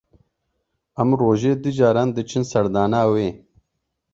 Em 1.03 1.09
rojê 1.19 1.53
du 1.63 1.71
caran 1.79 2.09
diçin 2.15 2.43
serdana 2.51 3.01
wê. 3.11 3.27